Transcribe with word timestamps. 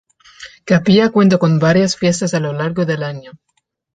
Capilla 0.65 1.11
cuenta 1.11 1.37
con 1.37 1.59
varias 1.59 1.95
fiestas 1.95 2.33
a 2.33 2.39
lo 2.39 2.53
largo 2.53 2.85
del 2.87 3.03
año. 3.03 3.33